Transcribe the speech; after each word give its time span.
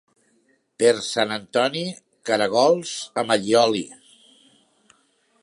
Per 0.83 0.93
Sant 1.07 1.33
Antoni, 1.35 1.83
caragols 2.31 2.95
amb 3.25 3.37
allioli. 3.37 3.85